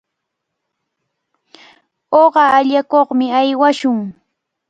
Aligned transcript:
Uqa 2.21 2.43
allakuqmi 2.57 3.25
aywashun. 3.39 3.99